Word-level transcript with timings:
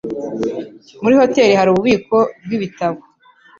Muri 1.03 1.15
hoteri 1.21 1.53
hari 1.59 1.69
ububiko 1.71 2.17
bwibitabo? 2.43 2.99